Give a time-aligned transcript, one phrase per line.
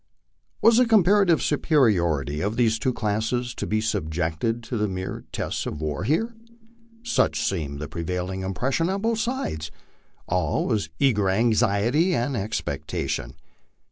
[0.63, 5.67] "Was the comparative superiority of these two classes to be subjected to the mere test
[5.67, 6.33] of war here?
[7.03, 9.69] Such seemed the prevailing impression on both sides.
[10.25, 13.35] All was eager anxiety and expectation.